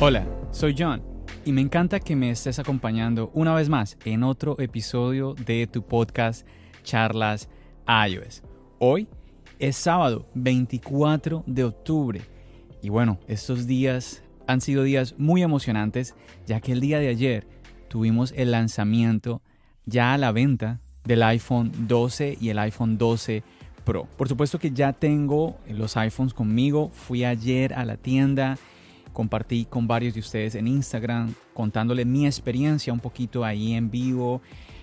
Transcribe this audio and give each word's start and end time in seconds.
Hola, 0.00 0.24
soy 0.52 0.76
John 0.78 1.02
y 1.44 1.50
me 1.50 1.60
encanta 1.60 1.98
que 1.98 2.14
me 2.14 2.30
estés 2.30 2.60
acompañando 2.60 3.32
una 3.34 3.52
vez 3.52 3.68
más 3.68 3.98
en 4.04 4.22
otro 4.22 4.54
episodio 4.60 5.34
de 5.34 5.66
tu 5.66 5.82
podcast 5.82 6.46
Charlas 6.84 7.48
iOS. 8.06 8.44
Hoy 8.78 9.08
es 9.58 9.74
sábado 9.74 10.28
24 10.34 11.42
de 11.48 11.64
octubre 11.64 12.20
y 12.80 12.90
bueno, 12.90 13.18
estos 13.26 13.66
días 13.66 14.22
han 14.46 14.60
sido 14.60 14.84
días 14.84 15.16
muy 15.18 15.42
emocionantes 15.42 16.14
ya 16.46 16.60
que 16.60 16.70
el 16.70 16.80
día 16.80 17.00
de 17.00 17.08
ayer 17.08 17.48
tuvimos 17.88 18.32
el 18.36 18.52
lanzamiento 18.52 19.42
ya 19.84 20.14
a 20.14 20.18
la 20.18 20.30
venta 20.30 20.80
del 21.02 21.24
iPhone 21.24 21.72
12 21.88 22.38
y 22.40 22.50
el 22.50 22.60
iPhone 22.60 22.98
12 22.98 23.42
Pro. 23.84 24.06
Por 24.16 24.28
supuesto 24.28 24.60
que 24.60 24.70
ya 24.70 24.92
tengo 24.92 25.58
los 25.68 25.96
iPhones 25.96 26.34
conmigo, 26.34 26.92
fui 26.92 27.24
ayer 27.24 27.74
a 27.74 27.84
la 27.84 27.96
tienda 27.96 28.58
compartí 29.18 29.64
con 29.64 29.88
varios 29.88 30.14
de 30.14 30.20
ustedes 30.20 30.54
en 30.54 30.68
Instagram 30.68 31.34
contándole 31.52 32.04
mi 32.04 32.24
experiencia 32.24 32.92
un 32.92 33.00
poquito 33.00 33.44
ahí 33.44 33.72
en 33.72 33.90
vivo 33.90 34.40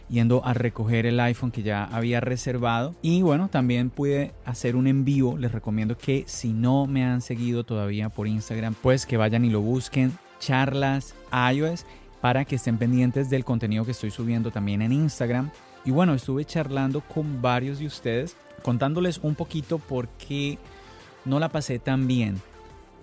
yendo 0.09 0.43
a 0.43 0.53
recoger 0.53 1.05
el 1.05 1.21
iPhone 1.21 1.51
que 1.51 1.63
ya 1.63 1.85
había 1.85 2.19
reservado. 2.19 2.93
Y 3.01 3.21
bueno 3.21 3.47
también 3.47 3.89
pude 3.89 4.33
hacer 4.43 4.75
un 4.75 4.87
en 4.87 5.05
vivo. 5.05 5.37
Les 5.37 5.53
recomiendo 5.53 5.97
que 5.97 6.25
si 6.27 6.51
no 6.51 6.85
me 6.85 7.05
han 7.05 7.21
seguido 7.21 7.63
todavía 7.63 8.09
por 8.09 8.27
Instagram 8.27 8.75
pues 8.81 9.05
que 9.05 9.15
vayan 9.15 9.45
y 9.45 9.49
lo 9.49 9.61
busquen. 9.61 10.11
Charlas 10.41 11.15
iOS 11.53 11.85
para 12.19 12.43
que 12.43 12.55
estén 12.55 12.77
pendientes 12.77 13.29
del 13.29 13.45
contenido 13.45 13.85
que 13.85 13.91
estoy 13.91 14.11
subiendo 14.11 14.51
también 14.51 14.81
en 14.81 14.91
Instagram. 14.91 15.49
Y 15.85 15.91
bueno 15.91 16.13
estuve 16.13 16.43
charlando 16.43 16.99
con 16.99 17.41
varios 17.41 17.79
de 17.79 17.85
ustedes 17.85 18.35
contándoles 18.63 19.17
un 19.23 19.35
poquito 19.35 19.77
por 19.77 20.09
qué 20.09 20.57
no 21.23 21.39
la 21.39 21.47
pasé 21.47 21.79
tan 21.79 22.05
bien 22.05 22.41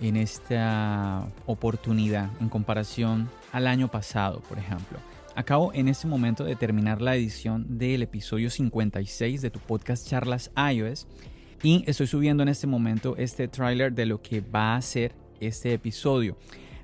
en 0.01 0.17
esta 0.17 1.27
oportunidad 1.47 2.31
en 2.41 2.49
comparación 2.49 3.29
al 3.53 3.67
año 3.67 3.89
pasado, 3.89 4.41
por 4.49 4.59
ejemplo. 4.59 4.99
Acabo 5.35 5.73
en 5.73 5.89
este 5.89 6.07
momento 6.07 6.45
de 6.45 6.57
terminar 6.57 7.01
la 7.01 7.17
edición 7.17 7.79
del 7.79 8.03
episodio 8.03 8.51
56 8.51 9.41
de 9.41 9.51
tu 9.51 9.61
podcast 9.61 10.07
Charlas 10.07 10.51
iOS 10.57 11.07
y 11.63 11.85
estoy 11.87 12.07
subiendo 12.07 12.43
en 12.43 12.51
este 12.51 12.67
momento 12.67 13.17
este 13.17 13.49
tráiler 13.49 13.93
de 13.93 14.05
lo 14.05 14.21
que 14.21 14.41
va 14.41 14.77
a 14.77 14.83
ser 14.83 15.15
este 15.41 15.73
episodio. 15.73 16.37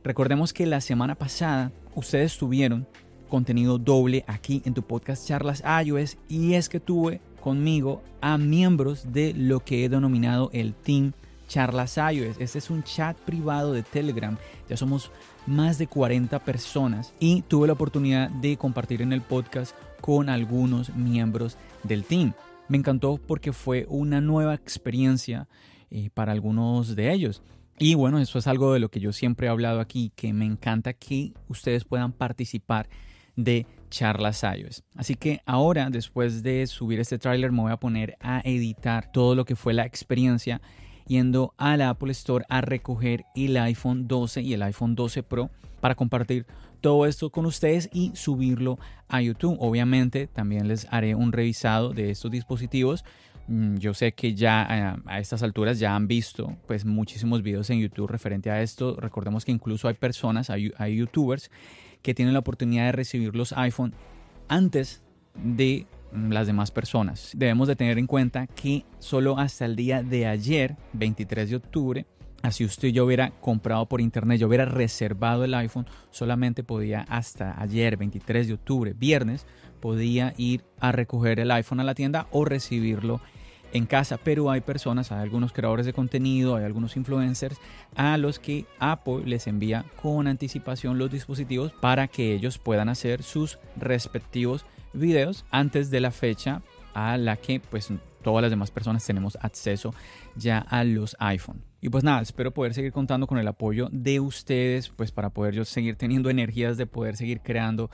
Recordemos 0.02 0.52
que 0.52 0.64
la 0.64 0.80
semana 0.80 1.14
pasada 1.14 1.72
ustedes 1.94 2.38
tuvieron 2.38 2.86
contenido 3.28 3.78
doble 3.78 4.24
aquí 4.26 4.62
en 4.64 4.72
tu 4.72 4.82
podcast 4.82 5.26
Charlas 5.26 5.62
iOS 5.84 6.16
y 6.28 6.54
es 6.54 6.68
que 6.68 6.80
tuve 6.80 7.20
conmigo 7.40 8.02
a 8.20 8.38
miembros 8.38 9.12
de 9.12 9.34
lo 9.34 9.60
que 9.60 9.84
he 9.84 9.88
denominado 9.88 10.48
el 10.52 10.74
Team 10.74 11.12
Charlas 11.48 11.96
iOS. 11.96 12.36
Este 12.38 12.58
es 12.58 12.70
un 12.70 12.84
chat 12.84 13.16
privado 13.16 13.72
de 13.72 13.82
Telegram. 13.82 14.36
Ya 14.68 14.76
somos 14.76 15.10
más 15.46 15.78
de 15.78 15.86
40 15.86 16.38
personas 16.40 17.14
y 17.18 17.42
tuve 17.42 17.66
la 17.66 17.72
oportunidad 17.72 18.30
de 18.30 18.56
compartir 18.56 19.02
en 19.02 19.12
el 19.12 19.22
podcast 19.22 19.74
con 20.00 20.28
algunos 20.28 20.94
miembros 20.94 21.56
del 21.82 22.04
team. 22.04 22.34
Me 22.68 22.76
encantó 22.76 23.16
porque 23.16 23.52
fue 23.52 23.86
una 23.88 24.20
nueva 24.20 24.54
experiencia 24.54 25.48
eh, 25.90 26.10
para 26.12 26.32
algunos 26.32 26.94
de 26.94 27.12
ellos. 27.12 27.42
Y 27.78 27.94
bueno, 27.94 28.18
eso 28.18 28.38
es 28.38 28.46
algo 28.46 28.72
de 28.74 28.80
lo 28.80 28.90
que 28.90 29.00
yo 29.00 29.12
siempre 29.12 29.46
he 29.46 29.50
hablado 29.50 29.80
aquí, 29.80 30.12
que 30.14 30.32
me 30.32 30.44
encanta 30.44 30.92
que 30.92 31.32
ustedes 31.48 31.84
puedan 31.84 32.12
participar 32.12 32.88
de 33.36 33.66
charlas 33.88 34.42
iOS. 34.42 34.82
Así 34.96 35.14
que 35.14 35.40
ahora, 35.46 35.88
después 35.88 36.42
de 36.42 36.66
subir 36.66 37.00
este 37.00 37.18
tráiler, 37.18 37.52
me 37.52 37.62
voy 37.62 37.72
a 37.72 37.78
poner 37.78 38.16
a 38.20 38.40
editar 38.44 39.10
todo 39.12 39.34
lo 39.34 39.44
que 39.44 39.56
fue 39.56 39.72
la 39.72 39.86
experiencia 39.86 40.60
yendo 41.08 41.54
a 41.56 41.76
la 41.76 41.90
Apple 41.90 42.12
Store 42.12 42.44
a 42.48 42.60
recoger 42.60 43.24
el 43.34 43.56
iPhone 43.56 44.06
12 44.06 44.42
y 44.42 44.52
el 44.54 44.62
iPhone 44.62 44.94
12 44.94 45.22
Pro 45.24 45.50
para 45.80 45.94
compartir 45.94 46.46
todo 46.80 47.06
esto 47.06 47.30
con 47.30 47.46
ustedes 47.46 47.88
y 47.92 48.12
subirlo 48.14 48.78
a 49.08 49.20
YouTube. 49.20 49.56
Obviamente 49.58 50.26
también 50.28 50.68
les 50.68 50.86
haré 50.90 51.14
un 51.14 51.32
revisado 51.32 51.92
de 51.92 52.10
estos 52.10 52.30
dispositivos. 52.30 53.04
Mm, 53.48 53.78
yo 53.78 53.94
sé 53.94 54.12
que 54.12 54.34
ya 54.34 54.66
eh, 54.70 55.02
a 55.06 55.18
estas 55.18 55.42
alturas 55.42 55.78
ya 55.78 55.96
han 55.96 56.06
visto 56.06 56.56
pues 56.66 56.84
muchísimos 56.84 57.42
videos 57.42 57.70
en 57.70 57.80
YouTube 57.80 58.08
referente 58.08 58.50
a 58.50 58.62
esto. 58.62 58.96
Recordemos 58.96 59.44
que 59.44 59.52
incluso 59.52 59.88
hay 59.88 59.94
personas, 59.94 60.50
hay, 60.50 60.72
hay 60.76 60.96
youtubers 60.96 61.50
que 62.02 62.14
tienen 62.14 62.34
la 62.34 62.40
oportunidad 62.40 62.84
de 62.86 62.92
recibir 62.92 63.34
los 63.34 63.52
iPhone 63.54 63.94
antes 64.48 65.02
de 65.34 65.86
las 66.12 66.46
demás 66.46 66.70
personas. 66.70 67.32
Debemos 67.34 67.68
de 67.68 67.76
tener 67.76 67.98
en 67.98 68.06
cuenta 68.06 68.46
que 68.46 68.84
solo 68.98 69.38
hasta 69.38 69.64
el 69.64 69.76
día 69.76 70.02
de 70.02 70.26
ayer, 70.26 70.76
23 70.94 71.50
de 71.50 71.56
octubre, 71.56 72.06
así 72.42 72.64
usted 72.64 72.88
yo 72.88 73.04
hubiera 73.04 73.30
comprado 73.40 73.86
por 73.86 74.00
internet, 74.00 74.38
yo 74.38 74.48
hubiera 74.48 74.64
reservado 74.64 75.44
el 75.44 75.54
iPhone, 75.54 75.86
solamente 76.10 76.64
podía 76.64 77.02
hasta 77.08 77.60
ayer, 77.60 77.96
23 77.96 78.48
de 78.48 78.54
octubre, 78.54 78.94
viernes, 78.94 79.46
podía 79.80 80.34
ir 80.36 80.64
a 80.80 80.92
recoger 80.92 81.40
el 81.40 81.50
iPhone 81.50 81.80
a 81.80 81.84
la 81.84 81.94
tienda 81.94 82.26
o 82.30 82.44
recibirlo 82.44 83.20
en 83.72 83.86
casa, 83.86 84.18
pero 84.22 84.50
hay 84.50 84.62
personas, 84.62 85.12
hay 85.12 85.20
algunos 85.20 85.52
creadores 85.52 85.84
de 85.84 85.92
contenido, 85.92 86.56
hay 86.56 86.64
algunos 86.64 86.96
influencers 86.96 87.58
a 87.96 88.16
los 88.16 88.38
que 88.38 88.64
Apple 88.78 89.22
les 89.26 89.46
envía 89.46 89.84
con 90.00 90.26
anticipación 90.26 90.98
los 90.98 91.10
dispositivos 91.10 91.72
para 91.72 92.08
que 92.08 92.34
ellos 92.34 92.58
puedan 92.58 92.88
hacer 92.88 93.22
sus 93.22 93.58
respectivos 93.76 94.64
videos 94.98 95.44
antes 95.50 95.90
de 95.90 96.00
la 96.00 96.10
fecha 96.10 96.62
a 96.94 97.16
la 97.16 97.36
que 97.36 97.60
pues 97.60 97.92
todas 98.22 98.42
las 98.42 98.50
demás 98.50 98.70
personas 98.70 99.06
tenemos 99.06 99.38
acceso 99.40 99.94
ya 100.36 100.58
a 100.58 100.84
los 100.84 101.16
iPhone. 101.20 101.62
Y 101.80 101.88
pues 101.88 102.02
nada, 102.04 102.20
espero 102.20 102.52
poder 102.52 102.74
seguir 102.74 102.92
contando 102.92 103.26
con 103.26 103.38
el 103.38 103.46
apoyo 103.48 103.88
de 103.92 104.20
ustedes 104.20 104.88
pues 104.88 105.12
para 105.12 105.30
poder 105.30 105.54
yo 105.54 105.64
seguir 105.64 105.96
teniendo 105.96 106.30
energías 106.30 106.76
de 106.76 106.86
poder 106.86 107.16
seguir 107.16 107.40
creando 107.40 107.90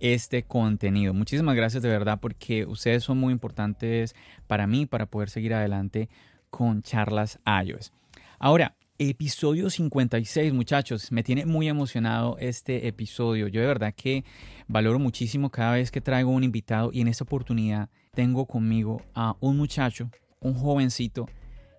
este 0.00 0.42
contenido. 0.44 1.14
Muchísimas 1.14 1.56
gracias 1.56 1.82
de 1.82 1.88
verdad 1.88 2.18
porque 2.20 2.66
ustedes 2.66 3.04
son 3.04 3.18
muy 3.18 3.32
importantes 3.32 4.14
para 4.46 4.66
mí 4.66 4.86
para 4.86 5.06
poder 5.06 5.30
seguir 5.30 5.54
adelante 5.54 6.08
con 6.50 6.82
charlas 6.82 7.38
iOS. 7.64 7.92
Ahora, 8.38 8.76
Episodio 9.00 9.70
56, 9.70 10.52
muchachos. 10.52 11.12
Me 11.12 11.22
tiene 11.22 11.46
muy 11.46 11.68
emocionado 11.68 12.36
este 12.40 12.88
episodio. 12.88 13.46
Yo 13.46 13.60
de 13.60 13.68
verdad 13.68 13.94
que 13.94 14.24
valoro 14.66 14.98
muchísimo 14.98 15.50
cada 15.50 15.74
vez 15.74 15.92
que 15.92 16.00
traigo 16.00 16.32
un 16.32 16.42
invitado 16.42 16.90
y 16.92 17.00
en 17.00 17.06
esta 17.06 17.22
oportunidad 17.22 17.90
tengo 18.12 18.46
conmigo 18.46 19.00
a 19.14 19.36
un 19.38 19.56
muchacho, 19.56 20.10
un 20.40 20.54
jovencito 20.54 21.26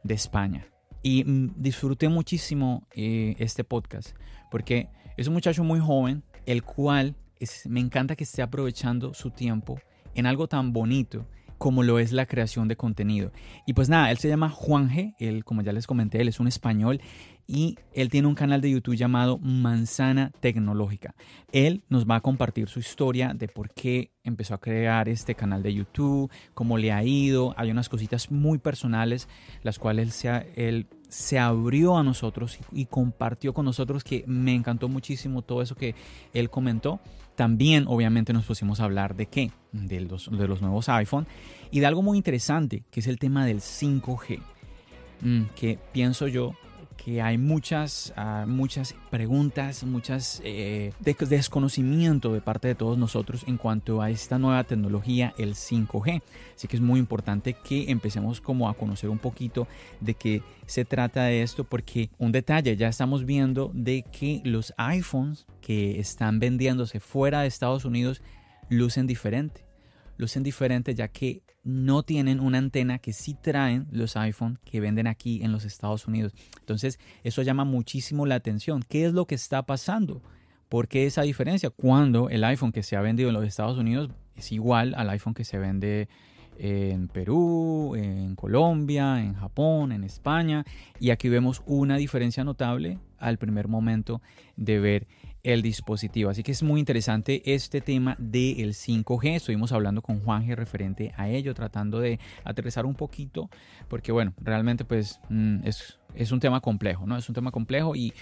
de 0.02 0.14
España. 0.14 0.66
Y 1.04 1.26
mm, 1.26 1.56
disfruté 1.58 2.08
muchísimo 2.08 2.88
eh, 2.96 3.36
este 3.38 3.66
podcast 3.66 4.16
porque 4.50 4.88
es 5.18 5.28
un 5.28 5.34
muchacho 5.34 5.66
muy 5.66 5.82
joven, 5.82 6.24
el 6.46 6.64
cual 6.64 7.18
me 7.66 7.82
encanta 7.82 8.16
que 8.16 8.24
esté 8.24 8.44
aprovechando 8.44 9.14
su 9.14 9.32
tiempo 9.32 9.78
en 10.16 10.26
algo 10.26 10.48
tan 10.48 10.72
bonito 10.72 11.28
como 11.60 11.84
lo 11.84 12.00
es 12.00 12.12
la 12.12 12.26
creación 12.26 12.68
de 12.68 12.76
contenido. 12.76 13.32
Y 13.68 13.74
pues 13.74 13.90
nada, 13.90 14.10
él 14.10 14.18
se 14.18 14.30
llama 14.30 14.50
Juan 14.50 14.90
G, 14.90 15.14
él 15.20 15.46
como 15.46 15.62
ya 15.62 15.72
les 15.72 15.86
comenté, 15.86 16.20
él 16.22 16.30
es 16.30 16.40
un 16.40 16.48
español 16.48 17.02
y 17.46 17.78
él 17.94 18.10
tiene 18.10 18.28
un 18.28 18.36
canal 18.36 18.62
de 18.62 18.72
YouTube 18.72 18.96
llamado 18.96 19.38
Manzana 19.40 20.32
Tecnológica. 20.40 21.16
Él 21.52 21.84
nos 21.90 22.06
va 22.06 22.16
a 22.16 22.22
compartir 22.22 22.68
su 22.70 22.80
historia 22.80 23.34
de 23.34 23.48
por 23.48 23.72
qué 23.74 24.12
empezó 24.24 24.54
a 24.54 24.60
crear 24.60 25.10
este 25.10 25.36
canal 25.36 25.62
de 25.62 25.74
YouTube, 25.74 26.32
cómo 26.54 26.78
le 26.78 26.92
ha 26.92 27.04
ido. 27.04 27.54
Hay 27.58 27.72
unas 27.72 27.90
cositas 27.90 28.32
muy 28.32 28.58
personales, 28.60 29.28
las 29.64 29.80
cuales 29.80 30.24
él 30.26 30.46
él 30.56 30.88
se 31.10 31.40
abrió 31.40 31.98
a 31.98 32.04
nosotros 32.04 32.58
y, 32.72 32.86
compartió 32.86 33.54
con 33.54 33.66
nosotros 33.66 34.04
que 34.04 34.24
me 34.28 34.54
encantó 34.54 34.88
muchísimo 34.88 35.42
todo 35.42 35.62
eso 35.62 35.76
que 35.76 35.96
él 36.34 36.50
comentó. 36.50 37.00
También 37.36 37.86
obviamente 37.88 38.32
nos 38.32 38.46
pusimos 38.46 38.80
a 38.80 38.86
hablar 38.86 39.16
de 39.16 39.26
qué, 39.26 39.52
de 39.72 40.02
los, 40.02 40.30
de 40.32 40.48
los 40.48 40.62
nuevos 40.62 40.88
iPhone 40.90 41.28
y 41.72 41.80
de 41.80 41.86
algo 41.86 42.02
muy 42.02 42.18
interesante 42.18 42.84
que 42.92 43.00
es 43.00 43.08
el 43.08 43.18
tema 43.18 43.46
del 43.46 43.60
5G, 43.60 44.40
mm, 45.22 45.44
que 45.56 45.80
pienso 45.92 46.28
yo 46.28 46.54
que 47.04 47.22
hay 47.22 47.38
muchas, 47.38 48.14
ah, 48.16 48.46
muchas 48.48 48.96
preguntas, 49.10 49.84
muchas 49.84 50.42
eh, 50.44 50.92
desconocimiento 51.00 52.34
de 52.34 52.42
parte 52.42 52.68
de 52.68 52.76
todos 52.76 52.98
nosotros 52.98 53.44
en 53.48 53.58
cuanto 53.58 54.02
a 54.02 54.10
esta 54.10 54.38
nueva 54.38 54.64
tecnología, 54.64 55.34
el 55.38 55.56
5G. 55.56 56.22
Así 56.56 56.68
que 56.68 56.76
es 56.76 56.82
muy 56.82 57.00
importante 57.00 57.54
que 57.54 57.90
empecemos 57.90 58.42
como 58.42 58.68
a 58.68 58.74
conocer 58.74 59.10
un 59.10 59.20
poquito 59.20 59.68
de 60.02 60.14
qué 60.14 60.44
se 60.66 60.86
trata 60.86 61.24
de 61.24 61.42
esto, 61.42 61.64
porque 61.64 62.10
un 62.18 62.32
detalle, 62.32 62.76
ya 62.76 62.90
estamos 62.90 63.26
viendo 63.26 63.72
de 63.74 64.04
que 64.04 64.42
los 64.44 64.74
iPhones 64.78 65.46
que 65.62 66.00
están 66.00 66.40
vendiéndose 66.40 67.00
fuera 67.00 67.42
de 67.42 67.48
Estados 67.48 67.86
Unidos 67.86 68.22
lucen 68.70 69.08
diferente. 69.08 69.69
Lucen 70.20 70.44
diferente 70.44 70.94
ya 70.94 71.08
que 71.08 71.44
no 71.64 72.04
tienen 72.04 72.42
una 72.42 72.58
antena 72.58 73.00
que 73.00 73.14
sí 73.14 73.38
traen 73.42 73.88
los 73.90 74.18
iPhone 74.18 74.60
que 74.66 74.82
venden 74.82 75.08
aquí 75.08 75.42
en 75.44 75.54
los 75.54 75.64
Estados 75.64 76.08
Unidos. 76.08 76.34
Entonces, 76.60 77.00
eso 77.24 77.42
llama 77.42 77.64
muchísimo 77.64 78.26
la 78.26 78.36
atención. 78.36 78.84
¿Qué 78.88 79.06
es 79.06 79.14
lo 79.14 79.26
que 79.26 79.36
está 79.36 79.64
pasando? 79.64 80.22
¿Por 80.68 80.90
qué 80.90 81.06
esa 81.06 81.22
diferencia? 81.22 81.70
Cuando 81.70 82.30
el 82.30 82.44
iPhone 82.44 82.74
que 82.74 82.84
se 82.84 82.98
ha 82.98 83.02
vendido 83.02 83.30
en 83.30 83.36
los 83.36 83.46
Estados 83.46 83.78
Unidos 83.78 84.12
es 84.36 84.52
igual 84.52 84.94
al 84.98 85.10
iPhone 85.10 85.34
que 85.34 85.46
se 85.46 85.58
vende 85.58 86.10
en 86.58 87.08
Perú, 87.08 87.96
en 87.96 88.36
Colombia, 88.36 89.22
en 89.22 89.36
Japón, 89.36 89.94
en 89.94 90.04
España. 90.04 90.66
Y 91.00 91.12
aquí 91.12 91.30
vemos 91.30 91.64
una 91.66 91.96
diferencia 91.96 92.44
notable 92.44 93.00
al 93.18 93.38
primer 93.38 93.70
momento 93.70 94.22
de 94.58 94.80
ver 94.80 95.08
el 95.44 95.62
dispositivo. 95.62 96.30
Así 96.30 96.44
que 96.44 96.52
es 96.52 96.64
muy 96.64 96.80
interesante 96.80 97.42
este 97.46 97.82
tema 97.82 98.16
del 98.20 98.74
5G. 98.74 99.36
Estuvimos 99.36 99.72
hablando 99.72 100.02
con 100.02 100.22
Juan 100.22 100.46
G 100.46 100.56
referente 100.56 101.14
a 101.18 101.30
ello, 101.30 101.54
tratando 101.54 102.00
de 102.00 102.20
aterrizar 102.44 102.86
un 102.86 102.96
poquito, 102.96 103.50
porque 103.88 104.12
bueno, 104.12 104.34
realmente 104.42 104.86
pues 104.86 105.20
mm, 105.30 105.66
es, 105.66 106.00
es 106.16 106.32
un 106.32 106.40
tema 106.40 106.62
complejo, 106.62 107.06
¿no? 107.06 107.18
Es 107.18 107.28
un 107.30 107.36
tema 107.36 107.52
complejo 107.52 107.96
y 107.96 108.14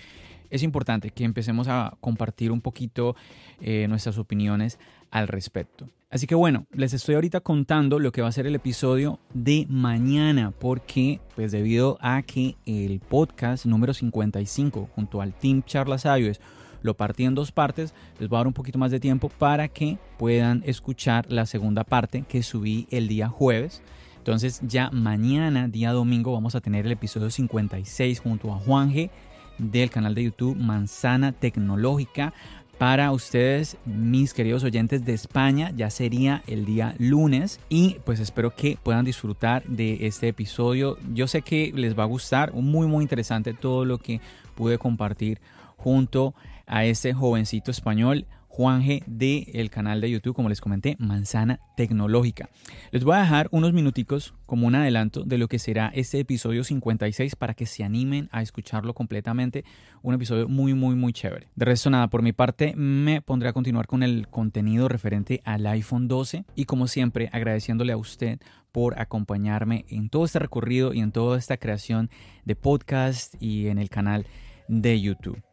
es 0.49 0.63
importante 0.63 1.09
que 1.09 1.23
empecemos 1.23 1.67
a 1.67 1.97
compartir 1.99 2.51
un 2.51 2.61
poquito 2.61 3.15
eh, 3.59 3.87
nuestras 3.87 4.17
opiniones 4.17 4.79
al 5.11 5.27
respecto. 5.27 5.89
Así 6.09 6.25
que 6.25 6.35
bueno, 6.35 6.67
les 6.71 6.93
estoy 6.93 7.15
ahorita 7.15 7.41
contando 7.41 7.99
lo 7.99 8.13
que 8.13 8.21
va 8.21 8.29
a 8.29 8.31
ser 8.31 8.47
el 8.47 8.55
episodio 8.55 9.19
de 9.33 9.65
mañana, 9.69 10.51
porque 10.51 11.19
pues 11.35 11.51
debido 11.51 11.97
a 11.99 12.21
que 12.21 12.55
el 12.65 13.01
podcast 13.01 13.65
número 13.65 13.93
55 13.93 14.89
junto 14.95 15.21
al 15.21 15.33
Team 15.33 15.63
Charlas 15.63 16.05
iOS 16.05 16.39
lo 16.81 16.95
partí 16.95 17.25
en 17.25 17.35
dos 17.35 17.51
partes, 17.51 17.93
les 18.19 18.29
voy 18.29 18.37
a 18.37 18.39
dar 18.39 18.47
un 18.47 18.53
poquito 18.53 18.79
más 18.79 18.91
de 18.91 18.99
tiempo 18.99 19.29
para 19.29 19.67
que 19.67 19.97
puedan 20.17 20.63
escuchar 20.65 21.25
la 21.31 21.45
segunda 21.45 21.83
parte 21.83 22.23
que 22.27 22.43
subí 22.43 22.87
el 22.91 23.07
día 23.07 23.29
jueves. 23.29 23.81
Entonces 24.17 24.59
ya 24.63 24.89
mañana, 24.91 25.67
día 25.67 25.91
domingo, 25.91 26.33
vamos 26.33 26.55
a 26.55 26.61
tener 26.61 26.85
el 26.85 26.91
episodio 26.91 27.29
56 27.29 28.19
junto 28.19 28.53
a 28.53 28.57
Juan 28.59 28.91
G 28.91 29.09
del 29.57 29.89
canal 29.89 30.15
de 30.15 30.25
YouTube 30.25 30.57
Manzana 30.57 31.31
Tecnológica. 31.31 32.33
Para 32.77 33.11
ustedes, 33.11 33.77
mis 33.85 34.35
queridos 34.35 34.63
oyentes 34.63 35.03
de 35.03 35.13
España, 35.13 35.71
ya 35.75 35.89
sería 35.89 36.43
el 36.45 36.63
día 36.63 36.93
lunes 36.99 37.59
y 37.69 37.97
pues 38.05 38.19
espero 38.19 38.53
que 38.53 38.77
puedan 38.83 39.03
disfrutar 39.03 39.63
de 39.63 40.05
este 40.05 40.27
episodio. 40.27 40.97
Yo 41.13 41.27
sé 41.27 41.41
que 41.41 41.71
les 41.73 41.97
va 41.97 42.03
a 42.03 42.07
gustar, 42.07 42.53
muy 42.53 42.85
muy 42.85 43.03
interesante 43.03 43.53
todo 43.53 43.83
lo 43.83 43.97
que 43.97 44.21
pude 44.53 44.77
compartir 44.77 45.39
junto 45.77 46.35
a 46.35 46.56
este 46.67 47.13
jovencito 47.13 47.71
español 47.71 48.27
Juan 48.57 48.81
G 48.81 49.03
del 49.05 49.69
canal 49.69 50.01
de 50.01 50.09
YouTube, 50.09 50.33
como 50.33 50.49
les 50.49 50.61
comenté, 50.61 50.95
Manzana 50.97 51.59
Tecnológica. 51.75 52.49
Les 52.89 53.03
voy 53.03 53.15
a 53.15 53.19
dejar 53.19 53.49
unos 53.51 53.71
minuticos 53.71 54.33
como 54.47 54.65
un 54.65 54.73
adelanto 54.73 55.23
de 55.25 55.37
lo 55.37 55.47
que 55.47 55.59
será 55.59 55.91
este 55.93 56.19
episodio 56.19 56.63
56 56.63 57.35
para 57.35 57.53
que 57.53 57.67
se 57.67 57.83
animen 57.83 58.29
a 58.31 58.41
escucharlo 58.41 58.95
completamente. 58.95 59.63
Un 60.01 60.15
episodio 60.15 60.47
muy, 60.47 60.73
muy, 60.73 60.95
muy 60.95 61.13
chévere. 61.13 61.49
De 61.55 61.65
resto, 61.65 61.91
nada, 61.91 62.09
por 62.09 62.23
mi 62.23 62.33
parte 62.33 62.73
me 62.75 63.21
pondré 63.21 63.49
a 63.49 63.53
continuar 63.53 63.85
con 63.85 64.01
el 64.01 64.27
contenido 64.27 64.87
referente 64.87 65.39
al 65.45 65.67
iPhone 65.67 66.07
12 66.07 66.45
y 66.55 66.65
como 66.65 66.87
siempre 66.87 67.29
agradeciéndole 67.31 67.93
a 67.93 67.97
usted 67.97 68.39
por 68.71 68.99
acompañarme 68.99 69.85
en 69.87 70.09
todo 70.09 70.25
este 70.25 70.39
recorrido 70.39 70.95
y 70.95 71.01
en 71.01 71.11
toda 71.11 71.37
esta 71.37 71.57
creación 71.57 72.09
de 72.43 72.55
podcast 72.55 73.35
y 73.39 73.67
en 73.67 73.77
el 73.77 73.89
canal 73.89 74.25
de 74.67 74.99
YouTube. 74.99 75.43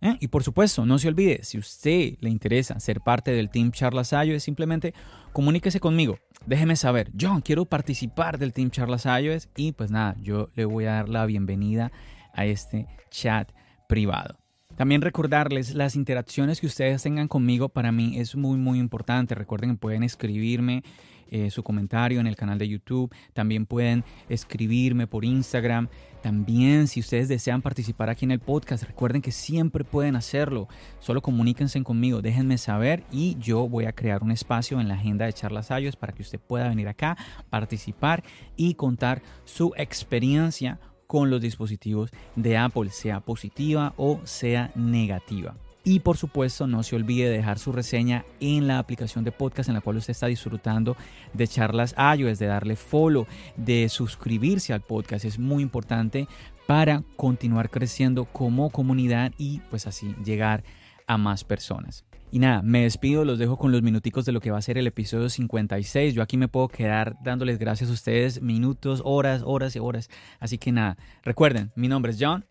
¿Eh? 0.00 0.16
Y 0.20 0.28
por 0.28 0.42
supuesto, 0.42 0.86
no 0.86 0.98
se 0.98 1.08
olvide, 1.08 1.40
si 1.42 1.58
usted 1.58 2.16
le 2.20 2.30
interesa 2.30 2.80
ser 2.80 3.00
parte 3.00 3.32
del 3.32 3.50
Team 3.50 3.72
Charlas 3.72 4.12
iOS, 4.12 4.42
simplemente 4.42 4.94
comuníquese 5.32 5.80
conmigo. 5.80 6.18
Déjeme 6.46 6.76
saber, 6.76 7.10
John, 7.18 7.42
quiero 7.42 7.66
participar 7.66 8.38
del 8.38 8.52
Team 8.52 8.70
Charlas 8.70 9.06
iOS 9.06 9.48
y 9.56 9.72
pues 9.72 9.90
nada, 9.90 10.16
yo 10.20 10.50
le 10.54 10.64
voy 10.64 10.86
a 10.86 10.92
dar 10.92 11.08
la 11.08 11.26
bienvenida 11.26 11.92
a 12.34 12.46
este 12.46 12.86
chat 13.10 13.50
privado. 13.88 14.38
También 14.76 15.02
recordarles 15.02 15.74
las 15.74 15.94
interacciones 15.96 16.60
que 16.60 16.66
ustedes 16.66 17.02
tengan 17.02 17.28
conmigo 17.28 17.68
para 17.68 17.92
mí 17.92 18.18
es 18.18 18.34
muy 18.34 18.56
muy 18.56 18.78
importante. 18.78 19.34
Recuerden 19.34 19.72
que 19.72 19.76
pueden 19.76 20.02
escribirme 20.02 20.82
eh, 21.30 21.50
su 21.50 21.62
comentario 21.62 22.20
en 22.20 22.26
el 22.26 22.36
canal 22.36 22.58
de 22.58 22.68
YouTube. 22.68 23.14
También 23.32 23.66
pueden 23.66 24.04
escribirme 24.28 25.06
por 25.06 25.24
Instagram. 25.24 25.88
También 26.22 26.86
si 26.86 27.00
ustedes 27.00 27.28
desean 27.28 27.62
participar 27.62 28.10
aquí 28.10 28.24
en 28.24 28.30
el 28.30 28.40
podcast, 28.40 28.84
recuerden 28.84 29.22
que 29.22 29.32
siempre 29.32 29.84
pueden 29.84 30.16
hacerlo. 30.16 30.68
Solo 30.98 31.22
comuníquense 31.22 31.82
conmigo, 31.82 32.20
déjenme 32.20 32.58
saber 32.58 33.04
y 33.10 33.36
yo 33.38 33.68
voy 33.68 33.86
a 33.86 33.92
crear 33.92 34.22
un 34.22 34.30
espacio 34.30 34.80
en 34.80 34.88
la 34.88 34.94
agenda 34.94 35.24
de 35.24 35.32
charlas 35.32 35.70
iOS 35.70 35.96
para 35.96 36.12
que 36.12 36.22
usted 36.22 36.38
pueda 36.38 36.68
venir 36.68 36.88
acá, 36.88 37.16
participar 37.48 38.22
y 38.56 38.74
contar 38.74 39.22
su 39.44 39.72
experiencia 39.76 40.78
con 41.06 41.30
los 41.30 41.40
dispositivos 41.40 42.10
de 42.36 42.56
Apple, 42.56 42.90
sea 42.90 43.20
positiva 43.20 43.94
o 43.96 44.20
sea 44.24 44.70
negativa. 44.74 45.56
Y 45.82 46.00
por 46.00 46.16
supuesto, 46.16 46.66
no 46.66 46.82
se 46.82 46.96
olvide 46.96 47.30
de 47.30 47.36
dejar 47.38 47.58
su 47.58 47.72
reseña 47.72 48.24
en 48.38 48.66
la 48.66 48.78
aplicación 48.78 49.24
de 49.24 49.32
podcast 49.32 49.68
en 49.68 49.74
la 49.74 49.80
cual 49.80 49.96
usted 49.96 50.10
está 50.10 50.26
disfrutando 50.26 50.96
de 51.32 51.48
charlas 51.48 51.94
iOS, 52.16 52.38
de 52.38 52.46
darle 52.46 52.76
follow, 52.76 53.26
de 53.56 53.88
suscribirse 53.88 54.74
al 54.74 54.82
podcast. 54.82 55.24
Es 55.24 55.38
muy 55.38 55.62
importante 55.62 56.28
para 56.66 57.02
continuar 57.16 57.70
creciendo 57.70 58.26
como 58.26 58.70
comunidad 58.70 59.32
y 59.38 59.60
pues 59.70 59.86
así 59.86 60.14
llegar 60.24 60.62
a 61.06 61.16
más 61.16 61.44
personas. 61.44 62.04
Y 62.30 62.38
nada, 62.38 62.62
me 62.62 62.82
despido, 62.82 63.24
los 63.24 63.38
dejo 63.38 63.56
con 63.56 63.72
los 63.72 63.82
minuticos 63.82 64.24
de 64.24 64.32
lo 64.32 64.40
que 64.40 64.52
va 64.52 64.58
a 64.58 64.62
ser 64.62 64.78
el 64.78 64.86
episodio 64.86 65.28
56. 65.28 66.14
Yo 66.14 66.22
aquí 66.22 66.36
me 66.36 66.46
puedo 66.46 66.68
quedar 66.68 67.16
dándoles 67.24 67.58
gracias 67.58 67.90
a 67.90 67.92
ustedes 67.92 68.40
minutos, 68.40 69.02
horas, 69.04 69.42
horas 69.44 69.74
y 69.74 69.80
horas. 69.80 70.10
Así 70.38 70.58
que 70.58 70.70
nada, 70.70 70.96
recuerden, 71.24 71.72
mi 71.74 71.88
nombre 71.88 72.12
es 72.12 72.18
John. 72.20 72.44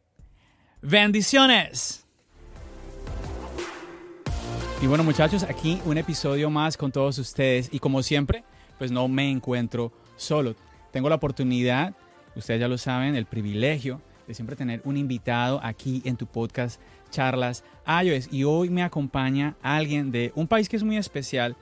Bendiciones. 0.81 2.08
Y 4.81 4.87
bueno 4.87 5.03
muchachos, 5.03 5.43
aquí 5.43 5.81
un 5.83 5.97
episodio 5.97 6.49
más 6.49 6.77
con 6.77 6.89
todos 6.89 7.17
ustedes 7.17 7.67
y 7.73 7.79
como 7.79 8.01
siempre, 8.01 8.45
pues 8.77 8.91
no 8.91 9.09
me 9.09 9.29
encuentro 9.29 9.91
solo. 10.15 10.55
Tengo 10.93 11.09
la 11.09 11.15
oportunidad, 11.15 11.93
ustedes 12.37 12.61
ya 12.61 12.69
lo 12.69 12.77
saben, 12.77 13.15
el 13.15 13.25
privilegio 13.25 14.01
de 14.25 14.33
siempre 14.33 14.55
tener 14.55 14.81
un 14.86 14.95
invitado 14.95 15.59
aquí 15.62 16.01
en 16.05 16.15
tu 16.15 16.27
podcast 16.27 16.79
Charlas 17.09 17.65
iOS 17.86 18.31
y 18.31 18.45
hoy 18.45 18.69
me 18.69 18.81
acompaña 18.81 19.57
alguien 19.62 20.12
de 20.12 20.31
un 20.36 20.48
país 20.48 20.69
que 20.69 20.77
es 20.77 20.83
muy 20.83 20.95
especial 20.95 21.57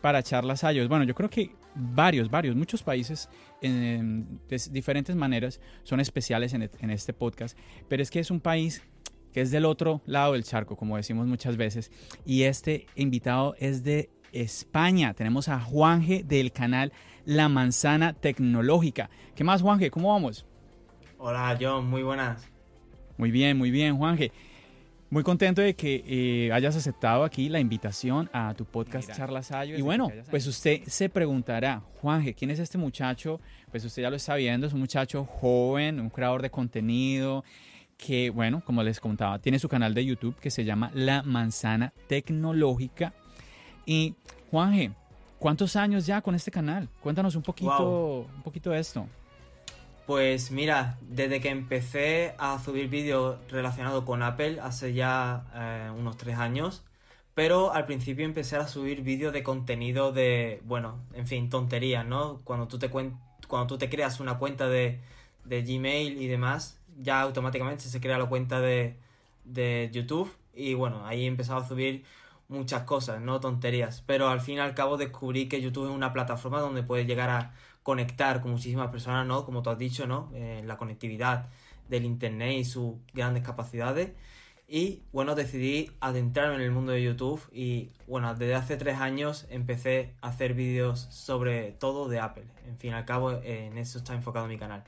para 0.00 0.22
Charlas 0.22 0.62
iOS. 0.62 0.88
Bueno, 0.88 1.04
yo 1.04 1.14
creo 1.14 1.28
que 1.28 1.54
varios, 1.74 2.30
varios, 2.30 2.56
muchos 2.56 2.82
países 2.82 3.28
en, 3.60 4.40
de 4.48 4.58
diferentes 4.70 5.14
maneras 5.14 5.60
son 5.82 6.00
especiales 6.00 6.54
en, 6.54 6.70
en 6.80 6.90
este 6.90 7.12
podcast, 7.12 7.54
pero 7.86 8.02
es 8.02 8.10
que 8.10 8.20
es 8.20 8.30
un 8.30 8.40
país 8.40 8.82
que 9.32 9.40
es 9.40 9.50
del 9.50 9.64
otro 9.64 10.02
lado 10.06 10.34
del 10.34 10.44
charco, 10.44 10.76
como 10.76 10.96
decimos 10.96 11.26
muchas 11.26 11.56
veces. 11.56 11.90
Y 12.24 12.42
este 12.42 12.86
invitado 12.94 13.54
es 13.58 13.82
de 13.82 14.10
España. 14.32 15.14
Tenemos 15.14 15.48
a 15.48 15.60
Juanje 15.60 16.24
del 16.24 16.52
canal 16.52 16.92
La 17.24 17.48
Manzana 17.48 18.12
Tecnológica. 18.12 19.10
¿Qué 19.34 19.44
más, 19.44 19.62
Juanje? 19.62 19.90
¿Cómo 19.90 20.08
vamos? 20.08 20.46
Hola, 21.18 21.56
John. 21.60 21.88
Muy 21.88 22.02
buenas. 22.02 22.48
Muy 23.16 23.30
bien, 23.30 23.56
muy 23.56 23.70
bien, 23.70 23.96
Juanje. 23.96 24.32
Muy 25.12 25.22
contento 25.22 25.60
de 25.60 25.74
que 25.74 26.02
eh, 26.06 26.52
hayas 26.52 26.74
aceptado 26.74 27.22
aquí 27.22 27.50
la 27.50 27.60
invitación 27.60 28.30
a 28.32 28.54
tu 28.54 28.64
podcast 28.64 29.14
Charlas 29.14 29.52
Ayo. 29.52 29.76
Y 29.76 29.82
bueno, 29.82 30.10
pues 30.30 30.46
usted 30.46 30.80
se 30.86 31.10
preguntará, 31.10 31.82
Juanje, 32.00 32.32
¿quién 32.32 32.50
es 32.50 32.58
este 32.58 32.78
muchacho? 32.78 33.38
Pues 33.70 33.84
usted 33.84 34.00
ya 34.00 34.08
lo 34.08 34.16
está 34.16 34.36
viendo, 34.36 34.66
es 34.66 34.72
un 34.72 34.80
muchacho 34.80 35.26
joven, 35.26 36.00
un 36.00 36.08
creador 36.08 36.40
de 36.40 36.48
contenido, 36.48 37.44
que, 37.96 38.30
bueno, 38.30 38.62
como 38.64 38.82
les 38.82 39.00
contaba, 39.00 39.38
tiene 39.38 39.58
su 39.58 39.68
canal 39.68 39.94
de 39.94 40.04
YouTube 40.04 40.36
que 40.36 40.50
se 40.50 40.64
llama 40.64 40.90
La 40.94 41.22
Manzana 41.22 41.92
Tecnológica. 42.08 43.12
Y 43.86 44.14
Juanje, 44.50 44.92
¿cuántos 45.38 45.76
años 45.76 46.06
ya 46.06 46.20
con 46.20 46.34
este 46.34 46.50
canal? 46.50 46.88
Cuéntanos 47.00 47.36
un 47.36 47.42
poquito, 47.42 48.26
un 48.36 48.42
poquito 48.42 48.70
de 48.70 48.80
esto. 48.80 49.06
Pues 50.06 50.50
mira, 50.50 50.98
desde 51.00 51.40
que 51.40 51.48
empecé 51.48 52.34
a 52.38 52.58
subir 52.58 52.88
vídeos 52.88 53.38
relacionados 53.48 54.04
con 54.04 54.22
Apple 54.22 54.58
hace 54.60 54.94
ya 54.94 55.44
eh, 55.54 55.90
unos 55.96 56.16
tres 56.16 56.38
años, 56.38 56.82
pero 57.34 57.72
al 57.72 57.86
principio 57.86 58.24
empecé 58.24 58.56
a 58.56 58.66
subir 58.66 59.02
vídeos 59.02 59.32
de 59.32 59.42
contenido 59.42 60.12
de, 60.12 60.60
bueno, 60.64 60.98
en 61.14 61.26
fin, 61.26 61.48
tonterías, 61.48 62.04
¿no? 62.04 62.40
Cuando 62.42 62.66
tú 62.66 62.78
te, 62.78 62.90
cuando 62.90 63.66
tú 63.68 63.78
te 63.78 63.88
creas 63.88 64.18
una 64.18 64.38
cuenta 64.38 64.68
de, 64.68 65.00
de 65.44 65.62
Gmail 65.62 66.20
y 66.20 66.26
demás, 66.26 66.81
ya 67.02 67.20
automáticamente 67.20 67.84
se 67.84 68.00
crea 68.00 68.18
la 68.18 68.26
cuenta 68.26 68.60
de, 68.60 68.96
de 69.44 69.90
YouTube 69.92 70.32
y 70.54 70.74
bueno, 70.74 71.06
ahí 71.06 71.24
he 71.24 71.26
empezado 71.26 71.60
a 71.60 71.68
subir 71.68 72.04
muchas 72.48 72.82
cosas, 72.82 73.20
no 73.20 73.40
tonterías, 73.40 74.02
pero 74.06 74.28
al 74.28 74.40
fin 74.40 74.56
y 74.56 74.60
al 74.60 74.74
cabo 74.74 74.96
descubrí 74.96 75.48
que 75.48 75.60
YouTube 75.60 75.86
es 75.86 75.90
una 75.90 76.12
plataforma 76.12 76.60
donde 76.60 76.82
puedes 76.82 77.06
llegar 77.06 77.30
a 77.30 77.54
conectar 77.82 78.40
con 78.40 78.52
muchísimas 78.52 78.90
personas, 78.90 79.26
¿no? 79.26 79.44
Como 79.44 79.62
tú 79.62 79.70
has 79.70 79.78
dicho, 79.78 80.06
¿no? 80.06 80.30
Eh, 80.34 80.62
la 80.64 80.76
conectividad 80.76 81.48
del 81.88 82.04
Internet 82.04 82.58
y 82.58 82.64
sus 82.64 82.94
grandes 83.12 83.42
capacidades. 83.42 84.12
Y 84.68 85.02
bueno, 85.12 85.34
decidí 85.34 85.90
adentrarme 86.00 86.56
en 86.56 86.62
el 86.62 86.70
mundo 86.70 86.92
de 86.92 87.02
YouTube 87.02 87.42
y 87.52 87.90
bueno, 88.06 88.34
desde 88.34 88.54
hace 88.54 88.76
tres 88.76 88.98
años 88.98 89.46
empecé 89.50 90.14
a 90.22 90.28
hacer 90.28 90.54
vídeos 90.54 91.08
sobre 91.10 91.72
todo 91.72 92.08
de 92.08 92.20
Apple. 92.20 92.46
En 92.66 92.78
fin, 92.78 92.94
al 92.94 93.04
cabo, 93.04 93.32
en 93.32 93.76
eso 93.76 93.98
está 93.98 94.14
enfocado 94.14 94.46
mi 94.46 94.56
canal. 94.56 94.84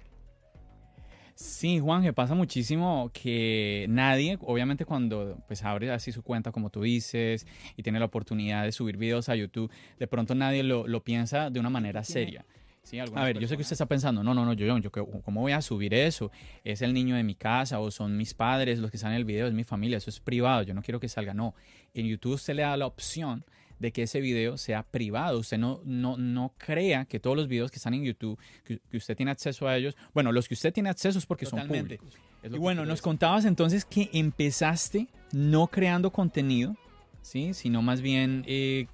Sí, 1.34 1.80
Juan, 1.80 2.02
que 2.02 2.12
pasa 2.12 2.34
muchísimo 2.34 3.10
que 3.12 3.86
nadie, 3.88 4.38
obviamente 4.42 4.84
cuando 4.84 5.36
pues 5.48 5.64
abre 5.64 5.90
así 5.90 6.12
su 6.12 6.22
cuenta 6.22 6.52
como 6.52 6.70
tú 6.70 6.82
dices 6.82 7.44
y 7.76 7.82
tiene 7.82 7.98
la 7.98 8.04
oportunidad 8.04 8.62
de 8.62 8.70
subir 8.70 8.96
videos 8.96 9.28
a 9.28 9.34
YouTube, 9.34 9.70
de 9.98 10.06
pronto 10.06 10.36
nadie 10.36 10.62
lo, 10.62 10.86
lo 10.86 11.02
piensa 11.02 11.50
de 11.50 11.58
una 11.58 11.70
manera 11.70 12.04
seria. 12.04 12.44
Sí, 12.84 12.98
a 12.98 13.04
ver, 13.06 13.38
yo 13.38 13.48
sé 13.48 13.56
que 13.56 13.62
usted 13.62 13.72
está 13.72 13.86
pensando, 13.86 14.22
no, 14.22 14.34
no, 14.34 14.44
no, 14.44 14.52
yo, 14.52 14.78
yo, 14.78 14.90
¿cómo 14.90 15.40
voy 15.40 15.52
a 15.52 15.62
subir 15.62 15.94
eso? 15.94 16.30
Es 16.64 16.82
el 16.82 16.92
niño 16.92 17.16
de 17.16 17.24
mi 17.24 17.34
casa 17.34 17.80
o 17.80 17.90
son 17.90 18.14
mis 18.16 18.34
padres 18.34 18.78
los 18.78 18.90
que 18.90 18.98
están 18.98 19.12
en 19.12 19.16
el 19.16 19.24
video, 19.24 19.46
es 19.46 19.54
mi 19.54 19.64
familia, 19.64 19.96
eso 19.96 20.10
es 20.10 20.20
privado, 20.20 20.62
yo 20.64 20.74
no 20.74 20.82
quiero 20.82 21.00
que 21.00 21.08
salga. 21.08 21.32
No, 21.32 21.54
en 21.94 22.06
YouTube 22.06 22.34
usted 22.34 22.54
le 22.54 22.62
da 22.62 22.76
la 22.76 22.86
opción 22.86 23.42
de 23.84 23.92
que 23.92 24.04
ese 24.04 24.22
video 24.22 24.56
sea 24.56 24.82
privado. 24.82 25.40
Usted 25.40 25.58
no, 25.58 25.82
no, 25.84 26.16
no 26.16 26.54
crea 26.56 27.04
que 27.04 27.20
todos 27.20 27.36
los 27.36 27.48
videos 27.48 27.70
que 27.70 27.76
están 27.76 27.92
en 27.92 28.02
YouTube, 28.02 28.38
que, 28.64 28.80
usted 28.96 29.14
tiene 29.14 29.30
acceso 29.30 29.68
a 29.68 29.76
ellos, 29.76 29.94
bueno, 30.14 30.32
los 30.32 30.48
que 30.48 30.54
usted 30.54 30.72
tiene 30.72 30.88
acceso 30.88 31.18
es 31.18 31.26
porque 31.26 31.44
son 31.44 31.68
públicos. 31.68 32.14
Y 32.42 32.48
bueno, 32.56 32.86
nos 32.86 33.02
contabas 33.02 33.44
entonces 33.44 33.84
que 33.84 34.08
empezaste 34.14 35.08
no 35.32 35.66
creando 35.66 36.10
contenido, 36.10 36.74
¿sí? 37.20 37.52
sino 37.52 37.82
más 37.82 38.00
bien 38.00 38.42
eh, 38.46 38.86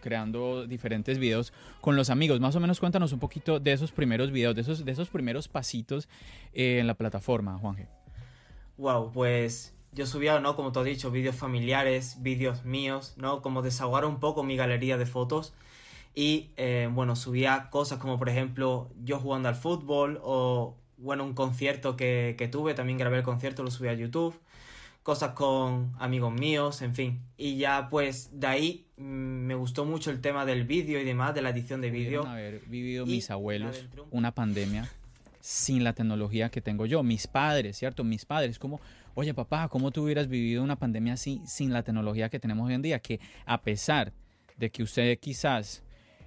creando 0.00 0.68
diferentes 0.68 1.18
videos 1.18 1.52
con 1.80 1.96
los 1.96 2.08
amigos. 2.08 2.38
Más 2.38 2.54
o 2.54 2.60
menos 2.60 2.78
cuéntanos 2.78 3.12
un 3.12 3.18
poquito 3.18 3.58
de 3.58 3.72
esos 3.72 3.90
primeros 3.90 4.30
videos, 4.30 4.54
de 4.54 4.60
esos, 4.60 4.84
de 4.84 4.92
esos 4.92 5.10
primeros 5.10 5.48
pasitos 5.48 6.08
eh, 6.52 6.78
en 6.78 6.86
la 6.86 6.94
plataforma, 6.94 7.58
Juanje. 7.58 7.88
Wow, 8.76 9.10
pues 9.10 9.74
yo 9.96 10.06
subía, 10.06 10.38
¿no? 10.38 10.54
Como 10.54 10.70
te 10.70 10.80
he 10.80 10.84
dicho, 10.84 11.10
vídeos 11.10 11.34
familiares, 11.34 12.18
vídeos 12.20 12.64
míos, 12.64 13.14
¿no? 13.16 13.42
Como 13.42 13.62
desahogar 13.62 14.04
un 14.04 14.20
poco 14.20 14.44
mi 14.44 14.56
galería 14.56 14.98
de 14.98 15.06
fotos. 15.06 15.54
Y 16.14 16.50
eh, 16.56 16.88
bueno, 16.92 17.16
subía 17.16 17.68
cosas 17.70 17.98
como 17.98 18.18
por 18.18 18.28
ejemplo 18.28 18.90
yo 19.02 19.18
jugando 19.18 19.48
al 19.48 19.54
fútbol 19.54 20.20
o 20.22 20.76
bueno, 20.98 21.24
un 21.24 21.34
concierto 21.34 21.96
que, 21.96 22.36
que 22.38 22.48
tuve, 22.48 22.74
también 22.74 22.98
grabé 22.98 23.18
el 23.18 23.22
concierto, 23.22 23.62
lo 23.62 23.70
subí 23.70 23.88
a 23.88 23.94
YouTube 23.94 24.38
cosas 25.02 25.34
con 25.34 25.92
amigos 26.00 26.32
míos, 26.32 26.82
en 26.82 26.92
fin. 26.92 27.20
Y 27.36 27.58
ya 27.58 27.88
pues 27.88 28.28
de 28.32 28.46
ahí 28.48 28.86
mm, 28.96 29.02
me 29.04 29.54
gustó 29.54 29.84
mucho 29.84 30.10
el 30.10 30.20
tema 30.20 30.44
del 30.44 30.64
vídeo 30.64 31.00
y 31.00 31.04
demás, 31.04 31.32
de 31.32 31.42
la 31.42 31.50
edición 31.50 31.80
de 31.80 31.90
vídeo. 31.90 32.26
haber 32.26 32.58
vivido 32.66 33.06
mis 33.06 33.30
abuelos 33.30 33.86
una 34.10 34.32
pandemia 34.32 34.90
sin 35.46 35.84
la 35.84 35.92
tecnología 35.92 36.48
que 36.48 36.60
tengo 36.60 36.86
yo, 36.86 37.04
mis 37.04 37.28
padres, 37.28 37.78
¿cierto? 37.78 38.02
Mis 38.02 38.24
padres, 38.24 38.58
como, 38.58 38.80
oye 39.14 39.32
papá, 39.32 39.68
¿cómo 39.68 39.92
tú 39.92 40.02
hubieras 40.02 40.26
vivido 40.26 40.60
una 40.60 40.74
pandemia 40.74 41.12
así 41.12 41.40
sin 41.46 41.72
la 41.72 41.84
tecnología 41.84 42.28
que 42.28 42.40
tenemos 42.40 42.66
hoy 42.66 42.74
en 42.74 42.82
día? 42.82 42.98
Que 42.98 43.20
a 43.44 43.62
pesar 43.62 44.12
de 44.56 44.70
que 44.70 44.82
usted 44.82 45.16
quizás 45.20 45.84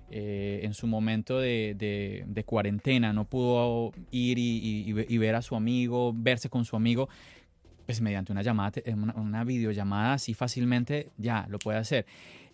eh, 0.10 0.62
en 0.64 0.74
su 0.74 0.88
momento 0.88 1.38
de, 1.38 2.44
cuarentena 2.46 3.12
no 3.12 3.26
pudo 3.26 3.92
ir 4.10 4.38
y, 4.40 5.18
ver 5.18 5.36
a 5.36 5.42
su 5.42 5.58
amigo, 5.58 6.14
verse 6.16 6.50
con 6.50 6.64
su 6.64 6.78
amigo, 6.78 7.10
pues 7.88 8.00
mediante 8.00 8.32
una 8.32 8.42
llamada, 8.42 8.82
eh, 8.86 8.94
una, 8.94 9.44
videollamada 9.44 10.14
así 10.14 10.34
fácilmente 10.34 11.10
ya 11.18 11.46
lo 11.50 11.60
puede 11.60 11.78
hacer. 11.78 12.06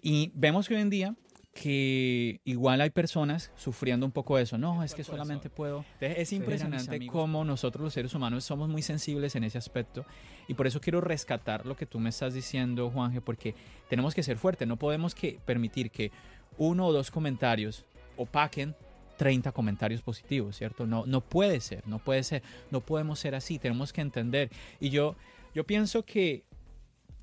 Y 0.02 0.32
vemos 0.34 0.68
que 0.68 0.74
hoy 0.74 0.82
en 0.82 0.90
día 0.90 1.16
que 1.56 2.42
igual 2.44 2.82
hay 2.82 2.90
personas 2.90 3.50
sufriendo 3.56 4.06
un 4.06 4.12
poco 4.12 4.38
eso. 4.38 4.58
No, 4.58 4.84
es 4.84 4.94
que 4.94 5.06
solamente 5.06 5.50
puedo. 5.50 5.86
Es 6.02 6.34
impresionante 6.34 7.08
cómo 7.08 7.46
nosotros 7.46 7.82
los 7.82 7.94
seres 7.94 8.14
humanos 8.14 8.44
somos 8.44 8.68
muy 8.68 8.82
sensibles 8.82 9.38
en 9.38 9.46
ese 9.46 9.58
aspecto. 9.58 10.06
Y 10.50 10.56
por 10.56 10.68
eso 10.68 10.82
quiero 10.82 11.00
rescatar 11.00 11.66
lo 11.66 11.78
que 11.78 11.86
tú 11.86 11.98
me 11.98 12.10
estás 12.10 12.34
diciendo, 12.34 12.92
Juanje, 12.92 13.22
porque 13.22 13.56
tenemos 13.90 14.14
que 14.14 14.22
ser 14.22 14.38
fuertes. 14.38 14.68
No 14.68 14.76
podemos 14.76 15.16
que 15.16 15.40
permitir 15.46 15.92
que 15.92 16.12
uno 16.58 16.88
o 16.88 16.92
dos 16.92 17.10
comentarios 17.10 17.86
opaquen 18.18 18.76
30 19.16 19.54
comentarios 19.54 20.02
positivos, 20.02 20.58
¿cierto? 20.58 20.86
No, 20.86 21.06
no 21.06 21.22
puede 21.22 21.62
ser, 21.62 21.88
no 21.88 22.00
puede 22.00 22.24
ser, 22.24 22.44
no 22.70 22.82
podemos 22.82 23.18
ser 23.18 23.34
así, 23.34 23.60
tenemos 23.60 23.94
que 23.94 24.02
entender. 24.02 24.52
Y 24.82 24.90
yo, 24.90 25.16
yo 25.54 25.64
pienso 25.64 26.04
que 26.04 26.44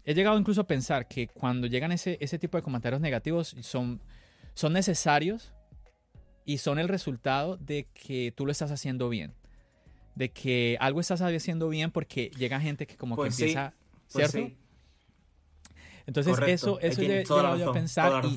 he 0.07 0.15
llegado 0.15 0.39
incluso 0.39 0.63
a 0.63 0.67
pensar 0.67 1.07
que 1.07 1.29
cuando 1.29 1.67
llegan 1.67 1.93
ese, 1.93 2.17
ese 2.19 2.39
tipo 2.39 2.57
de 2.57 2.63
comentarios 2.63 3.03
negativos 3.03 3.55
son, 3.61 4.01
son 4.55 4.73
necesarios 4.73 5.53
y 6.45 6.59
son 6.59 6.79
el 6.79 6.89
resultado 6.89 7.57
de 7.57 7.87
que 7.93 8.33
tú 8.37 8.47
lo 8.47 8.53
estás 8.53 8.71
haciendo 8.71 9.09
bien. 9.09 9.35
De 10.15 10.31
que 10.31 10.77
algo 10.81 11.01
estás 11.01 11.23
haciendo 11.23 11.69
bien 11.69 11.91
porque 11.91 12.31
llega 12.37 12.61
gente 12.61 12.87
que 12.87 12.97
como 12.97 13.17
que 13.17 13.23
pues 13.23 13.41
empieza, 13.41 13.75
pues 14.13 14.31
¿cierto? 14.31 14.55
Entonces 16.07 16.37
eso, 16.47 16.81
eso 16.81 17.03
yo, 17.03 17.71
a 17.71 17.73
pensar 17.73 18.25
y, 18.25 18.37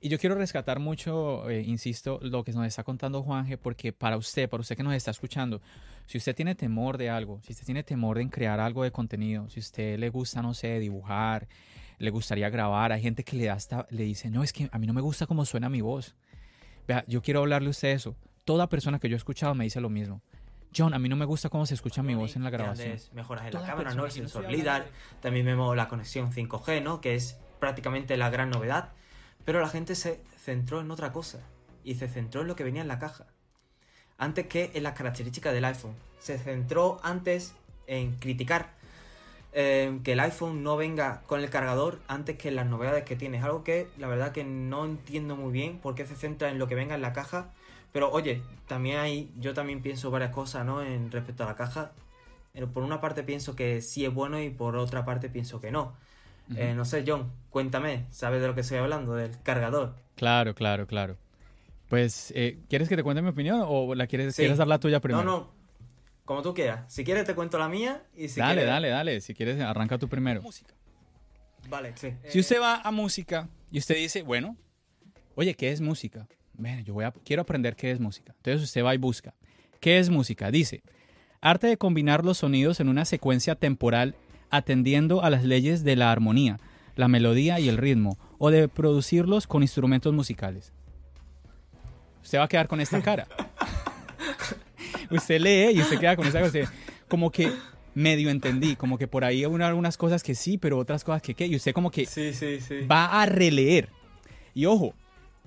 y 0.00 0.08
yo 0.08 0.18
quiero 0.18 0.36
rescatar 0.36 0.78
mucho, 0.78 1.48
eh, 1.50 1.62
insisto, 1.62 2.20
lo 2.22 2.44
que 2.44 2.52
nos 2.52 2.66
está 2.66 2.84
contando 2.84 3.22
Juanje, 3.22 3.58
porque 3.58 3.92
para 3.92 4.16
usted, 4.16 4.48
para 4.48 4.60
usted 4.60 4.76
que 4.76 4.84
nos 4.84 4.94
está 4.94 5.10
escuchando, 5.10 5.60
si 6.06 6.18
usted 6.18 6.36
tiene 6.36 6.54
temor 6.54 6.98
de 6.98 7.10
algo, 7.10 7.40
si 7.42 7.52
usted 7.52 7.66
tiene 7.66 7.82
temor 7.82 8.18
en 8.18 8.28
crear 8.28 8.60
algo 8.60 8.84
de 8.84 8.92
contenido, 8.92 9.48
si 9.50 9.58
usted 9.58 9.98
le 9.98 10.08
gusta, 10.10 10.40
no 10.40 10.54
sé, 10.54 10.78
dibujar, 10.78 11.48
le 11.98 12.10
gustaría 12.10 12.48
grabar, 12.50 12.92
hay 12.92 13.02
gente 13.02 13.24
que 13.24 13.36
le, 13.36 13.46
da 13.46 13.54
hasta, 13.54 13.86
le 13.90 14.04
dice, 14.04 14.30
no, 14.30 14.42
es 14.42 14.52
que 14.52 14.68
a 14.72 14.78
mí 14.78 14.86
no 14.86 14.92
me 14.92 15.00
gusta 15.00 15.26
cómo 15.26 15.44
suena 15.44 15.68
mi 15.68 15.80
voz. 15.80 16.14
Vea, 16.86 17.04
yo 17.06 17.22
quiero 17.22 17.40
hablarle 17.40 17.68
a 17.68 17.70
usted 17.70 17.88
eso. 17.88 18.16
Toda 18.44 18.68
persona 18.68 18.98
que 18.98 19.08
yo 19.08 19.16
he 19.16 19.18
escuchado 19.18 19.54
me 19.54 19.64
dice 19.64 19.80
lo 19.80 19.90
mismo. 19.90 20.22
John, 20.76 20.94
a 20.94 20.98
mí 20.98 21.08
no 21.08 21.16
me 21.16 21.24
gusta 21.24 21.48
cómo 21.48 21.66
se 21.66 21.74
escucha 21.74 22.02
mi 22.02 22.14
voz 22.14 22.36
en 22.36 22.44
la 22.44 22.50
grabación. 22.50 22.96
Mejoras 23.12 23.46
en 23.46 23.54
la 23.54 23.66
cámara, 23.66 23.94
¿no? 23.94 24.04
El 24.04 24.10
sensor 24.10 24.50
LIDAR. 24.50 24.86
También 25.20 25.46
vemos 25.46 25.74
la 25.76 25.88
conexión 25.88 26.32
5G, 26.32 26.82
¿no? 26.82 27.00
Que 27.00 27.14
es 27.14 27.38
prácticamente 27.58 28.16
la 28.16 28.30
gran 28.30 28.50
novedad. 28.50 28.92
Pero 29.44 29.60
la 29.60 29.68
gente 29.68 29.94
se 29.94 30.20
centró 30.36 30.80
en 30.80 30.90
otra 30.90 31.12
cosa 31.12 31.40
y 31.84 31.94
se 31.94 32.08
centró 32.08 32.42
en 32.42 32.48
lo 32.48 32.56
que 32.56 32.64
venía 32.64 32.82
en 32.82 32.88
la 32.88 32.98
caja. 32.98 33.26
Antes 34.18 34.46
que 34.46 34.70
en 34.74 34.82
las 34.82 34.94
características 34.94 35.54
del 35.54 35.64
iPhone. 35.64 35.94
Se 36.18 36.38
centró 36.38 37.00
antes 37.02 37.54
en 37.86 38.16
criticar 38.16 38.74
eh, 39.52 39.98
que 40.04 40.12
el 40.12 40.20
iPhone 40.20 40.62
no 40.62 40.76
venga 40.76 41.22
con 41.26 41.40
el 41.40 41.50
cargador 41.50 42.00
antes 42.06 42.36
que 42.36 42.50
las 42.50 42.66
novedades 42.66 43.04
que 43.04 43.16
tiene. 43.16 43.38
Es 43.38 43.44
algo 43.44 43.64
que 43.64 43.88
la 43.98 44.08
verdad 44.08 44.32
que 44.32 44.44
no 44.44 44.84
entiendo 44.84 45.36
muy 45.36 45.52
bien 45.52 45.78
por 45.78 45.94
qué 45.94 46.06
se 46.06 46.14
centra 46.14 46.50
en 46.50 46.58
lo 46.58 46.68
que 46.68 46.74
venga 46.74 46.94
en 46.94 47.02
la 47.02 47.12
caja. 47.12 47.50
Pero 47.92 48.10
oye, 48.10 48.42
también 48.66 48.98
hay, 48.98 49.32
yo 49.38 49.54
también 49.54 49.80
pienso 49.80 50.10
varias 50.10 50.30
cosas, 50.30 50.66
¿no? 50.66 50.82
En 50.82 51.10
respecto 51.10 51.44
a 51.44 51.46
la 51.46 51.56
caja. 51.56 51.92
Pero 52.52 52.68
por 52.68 52.82
una 52.82 53.00
parte 53.00 53.22
pienso 53.22 53.56
que 53.56 53.80
sí 53.82 54.04
es 54.04 54.12
bueno 54.12 54.40
y 54.40 54.50
por 54.50 54.76
otra 54.76 55.04
parte 55.04 55.28
pienso 55.28 55.60
que 55.60 55.70
no. 55.70 55.94
Eh, 56.56 56.72
no 56.74 56.84
sé, 56.84 57.04
John, 57.06 57.30
cuéntame, 57.50 58.06
¿sabes 58.10 58.40
de 58.40 58.48
lo 58.48 58.54
que 58.54 58.62
estoy 58.62 58.78
hablando? 58.78 59.14
Del 59.14 59.40
cargador. 59.42 59.94
Claro, 60.16 60.54
claro, 60.54 60.86
claro. 60.86 61.16
Pues, 61.88 62.32
eh, 62.34 62.58
¿quieres 62.68 62.88
que 62.88 62.96
te 62.96 63.02
cuente 63.02 63.22
mi 63.22 63.28
opinión 63.28 63.64
o 63.66 63.94
la 63.94 64.06
quieres, 64.06 64.36
quieres 64.36 64.58
dar 64.58 64.66
la 64.66 64.78
tuya 64.78 65.00
primero? 65.00 65.24
No, 65.24 65.38
no, 65.38 65.50
como 66.28 66.42
tú 66.42 66.52
quieras. 66.52 66.80
Si 66.92 67.04
quieres 67.04 67.24
te 67.24 67.34
cuento 67.34 67.56
la 67.56 67.70
mía 67.70 68.02
y 68.14 68.28
si 68.28 68.38
Dale, 68.38 68.66
dale, 68.66 68.90
dale. 68.90 69.22
Si 69.22 69.32
quieres, 69.32 69.58
arranca 69.62 69.96
tú 69.96 70.10
primero. 70.10 70.42
Música. 70.42 70.74
Vale, 71.70 71.94
sí. 71.96 72.12
Si 72.28 72.38
usted 72.38 72.60
va 72.60 72.82
a 72.82 72.90
música 72.90 73.48
y 73.72 73.78
usted 73.78 73.94
dice, 73.94 74.20
bueno, 74.20 74.54
oye, 75.36 75.54
¿qué 75.54 75.72
es 75.72 75.80
música? 75.80 76.28
Bueno, 76.52 76.82
yo 76.82 76.92
voy 76.92 77.06
a, 77.06 77.12
quiero 77.12 77.40
aprender 77.40 77.76
qué 77.76 77.92
es 77.92 77.98
música. 77.98 78.34
Entonces 78.36 78.62
usted 78.62 78.84
va 78.84 78.94
y 78.94 78.98
busca. 78.98 79.32
¿Qué 79.80 79.98
es 79.98 80.10
música? 80.10 80.50
Dice, 80.50 80.82
arte 81.40 81.66
de 81.66 81.78
combinar 81.78 82.26
los 82.26 82.36
sonidos 82.36 82.78
en 82.80 82.90
una 82.90 83.06
secuencia 83.06 83.54
temporal 83.54 84.14
atendiendo 84.50 85.24
a 85.24 85.30
las 85.30 85.44
leyes 85.44 85.82
de 85.82 85.96
la 85.96 86.12
armonía, 86.12 86.58
la 86.94 87.08
melodía 87.08 87.58
y 87.58 87.70
el 87.70 87.78
ritmo, 87.78 88.18
o 88.36 88.50
de 88.50 88.68
producirlos 88.68 89.46
con 89.46 89.62
instrumentos 89.62 90.12
musicales. 90.12 90.74
Usted 92.22 92.38
va 92.38 92.44
a 92.44 92.48
quedar 92.48 92.68
con 92.68 92.82
esta 92.82 93.00
cara. 93.00 93.26
usted 95.10 95.40
lee 95.40 95.76
y 95.76 95.80
usted 95.80 95.98
queda 95.98 96.16
con 96.16 96.26
esa 96.26 96.40
cosa. 96.40 96.58
Como 97.08 97.30
que 97.30 97.50
medio 97.94 98.30
entendí, 98.30 98.76
como 98.76 98.98
que 98.98 99.08
por 99.08 99.24
ahí 99.24 99.44
hay 99.44 99.62
algunas 99.62 99.96
cosas 99.96 100.22
que 100.22 100.34
sí, 100.34 100.58
pero 100.58 100.78
otras 100.78 101.04
cosas 101.04 101.22
que 101.22 101.34
qué. 101.34 101.46
Y 101.46 101.56
usted 101.56 101.72
como 101.72 101.90
que 101.90 102.06
va 102.90 103.22
a 103.22 103.26
releer. 103.26 103.88
Y 104.54 104.66
ojo, 104.66 104.94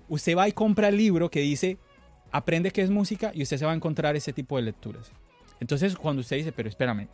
usted 0.09 0.35
va 0.37 0.47
y 0.47 0.51
compra 0.51 0.89
el 0.89 0.97
libro 0.97 1.29
que 1.29 1.41
dice, 1.41 1.77
aprende 2.31 2.71
qué 2.71 2.81
es 2.81 2.89
música 2.89 3.31
y 3.33 3.43
usted 3.43 3.57
se 3.57 3.65
va 3.65 3.71
a 3.71 3.75
encontrar 3.75 4.15
ese 4.15 4.33
tipo 4.33 4.57
de 4.57 4.63
lecturas. 4.63 5.11
Entonces 5.59 5.95
cuando 5.95 6.21
usted 6.21 6.37
dice, 6.37 6.51
pero 6.51 6.67
espérame, 6.67 7.07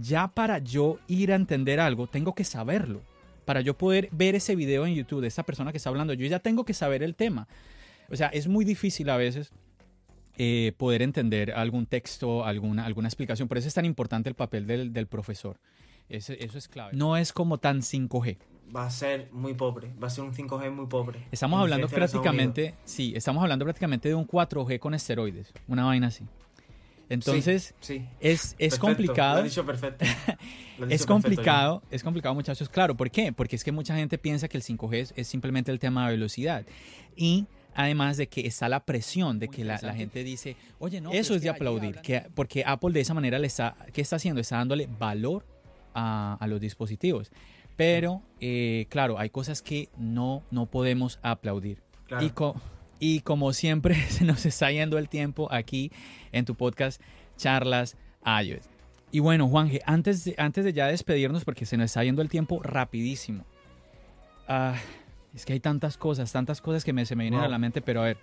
ya 0.00 0.28
para 0.28 0.58
yo 0.58 0.98
ir 1.08 1.32
a 1.32 1.36
entender 1.36 1.80
algo, 1.80 2.06
tengo 2.06 2.34
que 2.34 2.44
saberlo. 2.44 3.00
Para 3.44 3.60
yo 3.60 3.76
poder 3.76 4.08
ver 4.12 4.36
ese 4.36 4.54
video 4.54 4.86
en 4.86 4.94
YouTube 4.94 5.20
de 5.20 5.28
esa 5.28 5.42
persona 5.42 5.72
que 5.72 5.78
está 5.78 5.90
hablando, 5.90 6.12
yo 6.12 6.26
ya 6.26 6.38
tengo 6.38 6.64
que 6.64 6.74
saber 6.74 7.02
el 7.02 7.16
tema. 7.16 7.48
O 8.08 8.16
sea, 8.16 8.28
es 8.28 8.46
muy 8.46 8.64
difícil 8.64 9.10
a 9.10 9.16
veces 9.16 9.52
eh, 10.38 10.72
poder 10.76 11.02
entender 11.02 11.52
algún 11.52 11.86
texto, 11.86 12.44
alguna, 12.44 12.84
alguna 12.84 13.08
explicación. 13.08 13.48
Por 13.48 13.58
eso 13.58 13.68
es 13.68 13.74
tan 13.74 13.84
importante 13.84 14.28
el 14.28 14.34
papel 14.34 14.66
del, 14.66 14.92
del 14.92 15.06
profesor. 15.06 15.58
Eso, 16.08 16.32
eso 16.34 16.58
es 16.58 16.68
clave. 16.68 16.92
No 16.94 17.16
es 17.16 17.32
como 17.32 17.58
tan 17.58 17.80
5G 17.80 18.38
va 18.74 18.86
a 18.86 18.90
ser 18.90 19.28
muy 19.32 19.54
pobre, 19.54 19.92
va 20.02 20.06
a 20.06 20.10
ser 20.10 20.24
un 20.24 20.32
5G 20.32 20.70
muy 20.70 20.86
pobre. 20.86 21.26
Estamos 21.30 21.60
hablando 21.60 21.88
prácticamente, 21.88 22.74
sí, 22.84 23.12
estamos 23.14 23.42
hablando 23.42 23.64
prácticamente 23.64 24.08
de 24.08 24.14
un 24.14 24.26
4G 24.26 24.78
con 24.78 24.94
esteroides, 24.94 25.52
una 25.68 25.84
vaina 25.84 26.06
así. 26.08 26.24
Entonces, 27.08 27.74
sí, 27.80 28.08
es, 28.20 28.56
es 28.58 28.78
complicado. 28.78 29.38
Lo 29.38 29.44
dicho 29.44 29.66
perfecto. 29.66 30.06
es 30.88 31.04
complicado, 31.04 31.82
es 31.90 32.02
complicado, 32.02 32.34
muchachos. 32.34 32.70
Claro, 32.70 32.96
¿por 32.96 33.10
qué? 33.10 33.32
Porque 33.32 33.56
es 33.56 33.64
que 33.64 33.70
mucha 33.70 33.94
gente 33.94 34.16
piensa 34.16 34.48
que 34.48 34.56
el 34.56 34.62
5G 34.62 35.12
es, 35.14 35.28
simplemente 35.28 35.70
el 35.70 35.78
tema 35.78 36.06
de 36.06 36.12
velocidad. 36.12 36.64
Y 37.14 37.46
además 37.74 38.16
de 38.16 38.28
que 38.28 38.46
está 38.46 38.68
la 38.68 38.84
presión 38.84 39.38
de 39.38 39.48
que 39.48 39.64
la, 39.64 39.78
gente 39.78 40.24
dice, 40.24 40.56
oye, 40.78 41.00
no, 41.00 41.12
eso 41.12 41.34
es 41.34 41.42
de 41.42 41.48
aplaudir, 41.48 41.96
que, 41.96 42.22
porque 42.34 42.64
Apple 42.66 42.92
de 42.92 43.00
esa 43.00 43.14
manera 43.14 43.38
le 43.38 43.46
está, 43.46 43.76
¿qué 43.92 44.00
está 44.00 44.16
haciendo? 44.16 44.40
Está 44.40 44.56
dándole 44.56 44.88
valor 44.98 45.46
a, 45.94 46.36
a 46.40 46.46
los 46.46 46.60
dispositivos. 46.60 47.30
Pero, 47.76 48.22
eh, 48.40 48.86
claro, 48.90 49.18
hay 49.18 49.30
cosas 49.30 49.62
que 49.62 49.88
no, 49.96 50.42
no 50.50 50.66
podemos 50.66 51.18
aplaudir. 51.22 51.82
Y, 52.20 52.30
y 53.00 53.20
como 53.20 53.52
siempre, 53.52 53.94
se 54.08 54.24
nos 54.24 54.44
está 54.46 54.70
yendo 54.70 54.98
el 54.98 55.08
tiempo 55.08 55.48
aquí 55.50 55.90
en 56.32 56.44
tu 56.44 56.54
podcast 56.54 57.00
Charlas 57.36 57.96
iOS. 58.24 58.68
Y 59.10 59.20
bueno, 59.20 59.48
Juanje, 59.48 59.80
antes 59.84 60.24
de, 60.24 60.34
antes 60.38 60.64
de 60.64 60.72
ya 60.72 60.86
despedirnos, 60.86 61.44
porque 61.44 61.66
se 61.66 61.76
nos 61.76 61.86
está 61.86 62.04
yendo 62.04 62.22
el 62.22 62.28
tiempo 62.28 62.62
rapidísimo. 62.62 63.44
Ah, 64.48 64.76
es 65.34 65.44
que 65.44 65.52
hay 65.52 65.60
tantas 65.60 65.96
cosas, 65.96 66.30
tantas 66.32 66.60
cosas 66.60 66.84
que 66.84 66.92
me, 66.92 67.06
se 67.06 67.16
me 67.16 67.24
vienen 67.24 67.40
a 67.40 67.48
la 67.48 67.58
mente, 67.58 67.80
pero 67.80 68.00
a 68.02 68.04
ver. 68.04 68.18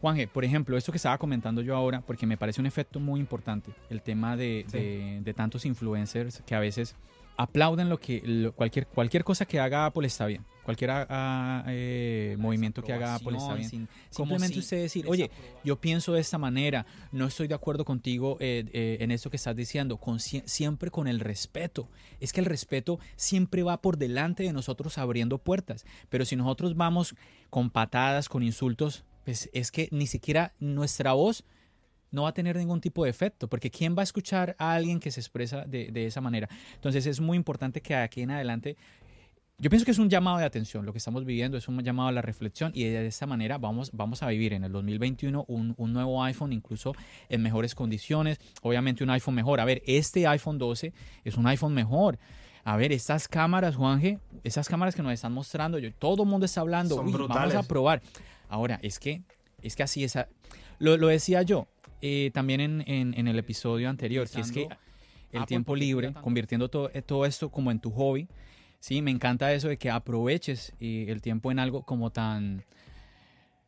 Juanje, 0.00 0.26
por 0.26 0.46
ejemplo, 0.46 0.78
esto 0.78 0.92
que 0.92 0.96
estaba 0.96 1.18
comentando 1.18 1.60
yo 1.60 1.76
ahora, 1.76 2.00
porque 2.00 2.26
me 2.26 2.38
parece 2.38 2.58
un 2.58 2.66
efecto 2.66 3.00
muy 3.00 3.20
importante, 3.20 3.72
el 3.90 4.00
tema 4.00 4.34
de, 4.34 4.64
de, 4.72 5.20
de 5.22 5.34
tantos 5.34 5.66
influencers 5.66 6.42
que 6.46 6.54
a 6.54 6.58
veces 6.58 6.96
aplauden 7.36 7.88
lo 7.88 7.98
que 7.98 8.52
cualquier 8.54 8.86
cualquier 8.86 9.24
cosa 9.24 9.46
que 9.46 9.60
haga 9.60 9.86
Apple 9.86 10.06
está 10.06 10.26
bien 10.26 10.44
cualquier 10.62 10.90
ah, 10.92 11.64
eh, 11.68 12.36
movimiento 12.38 12.82
que 12.82 12.92
haga 12.92 13.16
está 13.16 13.54
bien 13.54 13.88
simplemente 14.10 14.58
usted 14.58 14.82
decir 14.82 15.06
oye 15.08 15.30
yo 15.64 15.80
pienso 15.80 16.12
de 16.12 16.20
esta 16.20 16.38
manera 16.38 16.86
no 17.12 17.26
estoy 17.26 17.48
de 17.48 17.54
acuerdo 17.54 17.84
contigo 17.84 18.36
eh, 18.40 18.64
eh, 18.72 18.98
en 19.00 19.10
esto 19.10 19.30
que 19.30 19.36
estás 19.36 19.56
diciendo 19.56 19.96
con, 19.96 20.20
siempre 20.20 20.90
con 20.90 21.08
el 21.08 21.20
respeto. 21.20 21.88
Es 22.20 22.32
que 22.32 22.40
el 22.40 22.46
respeto 22.46 22.98
siempre 23.16 23.62
va 23.62 23.80
por 23.80 23.96
delante 23.96 24.42
de 24.42 24.52
nosotros 24.52 24.98
abriendo 24.98 25.38
puertas 25.38 25.84
pero 26.08 26.24
si 26.24 26.36
nosotros 26.36 26.76
vamos 26.76 27.14
con 27.48 27.70
patadas 27.70 28.28
con 28.28 28.42
insultos 28.42 29.04
pues 29.24 29.50
es 29.52 29.70
que 29.70 29.88
ni 29.90 30.06
siquiera 30.06 30.54
nuestra 30.58 31.12
voz 31.12 31.44
no 32.10 32.22
va 32.22 32.30
a 32.30 32.34
tener 32.34 32.56
ningún 32.56 32.80
tipo 32.80 33.04
de 33.04 33.10
efecto, 33.10 33.48
porque 33.48 33.70
¿quién 33.70 33.96
va 33.96 34.00
a 34.00 34.04
escuchar 34.04 34.56
a 34.58 34.72
alguien 34.74 35.00
que 35.00 35.10
se 35.10 35.20
expresa 35.20 35.64
de, 35.64 36.06
esa 36.06 36.20
manera? 36.20 36.48
Entonces 36.74 37.06
es 37.06 37.20
muy 37.20 37.36
importante 37.36 37.80
que 37.80 37.94
aquí 37.94 38.22
en 38.22 38.30
adelante, 38.30 38.76
yo 39.60 39.68
pienso 39.68 39.84
que 39.84 39.90
es 39.90 39.98
un 39.98 40.08
llamado 40.08 40.38
de 40.38 40.44
atención, 40.44 40.86
lo 40.86 40.92
que 40.92 40.98
estamos 40.98 41.26
viviendo 41.26 41.58
es 41.58 41.68
un 41.68 41.82
llamado 41.82 42.08
a 42.08 42.12
la 42.12 42.22
reflexión 42.22 42.72
y 42.74 42.84
de 42.84 43.06
esta 43.06 43.26
manera 43.26 43.58
vamos, 43.58 43.90
vamos 43.92 44.22
a 44.22 44.28
vivir 44.28 44.54
en 44.54 44.64
el 44.64 44.72
2021 44.72 45.44
un, 45.48 45.74
un 45.76 45.92
nuevo 45.92 46.24
iPhone 46.24 46.54
incluso 46.54 46.94
en 47.28 47.42
mejores 47.42 47.74
condiciones, 47.74 48.40
obviamente 48.62 49.04
un 49.04 49.10
iPhone 49.10 49.34
mejor. 49.34 49.60
A 49.60 49.66
ver, 49.66 49.82
este 49.86 50.26
iPhone 50.26 50.56
12 50.56 50.94
es 51.24 51.36
un 51.36 51.46
iPhone 51.46 51.74
mejor. 51.74 52.18
A 52.64 52.76
ver, 52.76 52.90
estas 52.90 53.28
cámaras, 53.28 53.76
Juanje, 53.76 54.18
esas 54.44 54.66
cámaras 54.66 54.94
que 54.94 55.02
nos 55.02 55.12
están 55.12 55.32
mostrando, 55.32 55.78
yo, 55.78 55.92
todo 55.92 56.22
el 56.22 56.28
mundo 56.28 56.46
está 56.46 56.62
hablando, 56.62 56.96
vamos 56.96 57.54
a 57.54 57.62
probar. 57.62 58.00
Ahora, 58.48 58.78
es 58.82 58.98
que, 58.98 59.22
es 59.62 59.76
que 59.76 59.82
así 59.82 60.04
es, 60.04 60.18
lo, 60.78 60.96
lo 60.96 61.08
decía 61.08 61.42
yo, 61.42 61.68
eh, 62.00 62.30
también 62.32 62.60
en, 62.60 62.84
en, 62.86 63.28
el 63.28 63.38
episodio 63.38 63.90
anterior, 63.90 64.28
que 64.28 64.40
es 64.40 64.52
que 64.52 64.68
el 65.32 65.44
tiempo 65.44 65.76
libre, 65.76 66.14
convirtiendo 66.14 66.68
todo, 66.68 66.90
eh, 66.94 67.02
todo 67.02 67.26
esto 67.26 67.50
como 67.50 67.70
en 67.70 67.78
tu 67.78 67.90
hobby, 67.90 68.26
sí, 68.80 69.02
me 69.02 69.10
encanta 69.10 69.52
eso 69.52 69.68
de 69.68 69.76
que 69.76 69.90
aproveches 69.90 70.72
eh, 70.80 71.06
el 71.08 71.22
tiempo 71.22 71.52
en 71.52 71.58
algo 71.58 71.82
como 71.82 72.10
tan, 72.10 72.64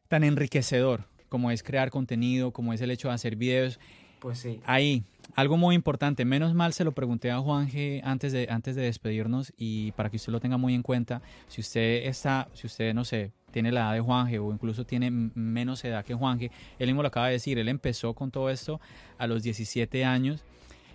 tan 0.09 0.25
enriquecedor, 0.25 1.05
como 1.29 1.51
es 1.51 1.63
crear 1.63 1.91
contenido, 1.91 2.53
como 2.53 2.73
es 2.73 2.81
el 2.81 2.91
hecho 2.91 3.09
de 3.09 3.15
hacer 3.15 3.37
videos. 3.37 3.79
Pues 4.19 4.39
sí. 4.39 4.61
Ahí, 4.65 5.05
algo 5.35 5.57
muy 5.57 5.75
importante. 5.75 6.25
Menos 6.25 6.55
mal 6.55 6.73
se 6.73 6.85
lo 6.85 6.93
pregunté 6.93 7.31
a 7.31 7.39
Juan 7.39 7.69
G 7.69 8.01
antes 8.05 8.33
de, 8.33 8.49
antes 8.51 8.77
de 8.77 8.83
despedirnos 8.83 9.53
y 9.57 9.93
para 9.93 10.11
que 10.11 10.17
usted 10.17 10.33
lo 10.33 10.41
tenga 10.41 10.57
muy 10.57 10.75
en 10.75 10.83
cuenta. 10.83 11.23
Si 11.49 11.61
usted 11.61 12.07
está, 12.07 12.49
si 12.55 12.67
usted, 12.67 12.95
no 12.95 13.05
sé, 13.05 13.33
tiene 13.51 13.73
la 13.73 13.81
edad 13.81 13.93
de 13.95 14.01
Juanje 14.01 14.39
o 14.39 14.53
incluso 14.53 14.85
tiene 14.85 15.11
menos 15.11 15.85
edad 15.85 16.05
que 16.05 16.15
Juanje, 16.15 16.51
él 16.79 16.87
mismo 16.87 17.03
lo 17.03 17.09
acaba 17.09 17.27
de 17.27 17.35
decir, 17.35 17.59
él 17.59 17.69
empezó 17.69 18.15
con 18.15 18.31
todo 18.31 18.51
esto 18.51 18.81
a 19.19 19.27
los 19.27 19.43
17 19.43 20.05
años. 20.05 20.45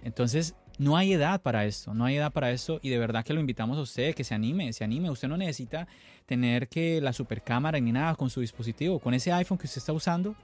Entonces, 0.03 0.56
no 0.77 0.95
hay 0.95 1.13
edad 1.13 1.41
para 1.41 1.65
esto, 1.65 1.93
no 1.93 2.05
hay 2.05 2.17
edad 2.17 2.31
para 2.31 2.51
esto 2.51 2.79
y 2.81 2.89
de 2.89 2.99
verdad 2.99 3.25
que 3.25 3.33
lo 3.33 3.39
invitamos 3.39 3.77
a 3.77 3.81
usted, 3.81 4.13
que 4.13 4.23
se 4.23 4.35
anime, 4.35 4.73
se 4.73 4.83
anime. 4.83 5.09
Usted 5.09 5.27
no 5.27 5.37
necesita 5.37 5.87
tener 6.25 6.67
que 6.67 7.01
la 7.01 7.13
super 7.13 7.41
cámara 7.41 7.79
ni 7.79 7.91
nada 7.91 8.15
con 8.15 8.29
su 8.29 8.41
dispositivo. 8.41 8.99
Con 8.99 9.13
ese 9.13 9.31
iPhone 9.31 9.57
que 9.57 9.65
usted 9.65 9.79
está 9.79 9.93
usando, 9.93 10.35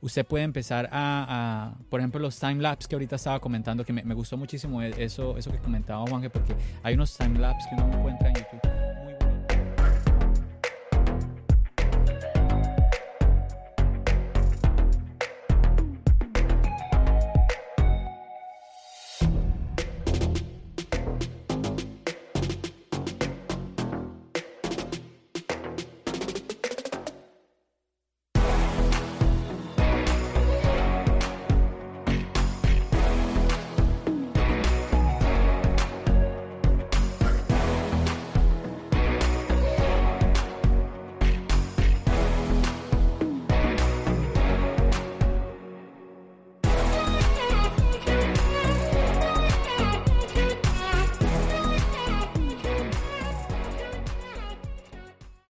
usted 0.00 0.24
puede 0.24 0.44
empezar 0.44 0.88
a, 0.92 1.74
por 1.90 2.00
ejemplo, 2.00 2.20
los 2.20 2.38
time 2.38 2.62
lapse 2.62 2.88
que 2.88 2.94
ahorita 2.94 3.16
estaba 3.16 3.40
comentando, 3.40 3.84
que 3.84 3.92
me, 3.92 4.14
gustó 4.14 4.36
muchísimo 4.36 4.80
eso, 4.82 5.36
eso 5.36 5.52
que 5.52 5.58
comentaba 5.58 6.04
Juanje, 6.06 6.30
porque 6.30 6.54
hay 6.82 6.94
unos 6.94 7.16
time 7.16 7.38
lapse 7.38 7.68
que 7.68 7.82
uno 7.82 7.98
encuentra 7.98 8.28
en 8.28 8.34
YouTube 8.34 8.95